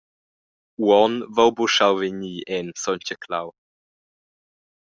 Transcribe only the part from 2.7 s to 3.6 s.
Sontgaclau.